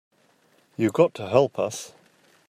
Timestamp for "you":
0.77-0.89